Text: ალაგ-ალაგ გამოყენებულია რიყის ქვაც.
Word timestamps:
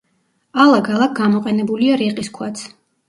ალაგ-ალაგ 0.63 1.13
გამოყენებულია 1.19 2.01
რიყის 2.03 2.33
ქვაც. 2.39 2.65